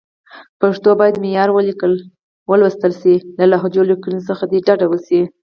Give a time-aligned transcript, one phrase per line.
[0.61, 2.07] پښتو باید معیاري ولیکل او
[2.51, 5.21] ولوستل شي، له لهجوي لیکنو څخه دې ډډه وشي.